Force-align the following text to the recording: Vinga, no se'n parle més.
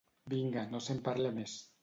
Vinga, 0.33 0.63
no 0.71 0.81
se'n 0.87 1.03
parle 1.09 1.35
més. 1.39 1.57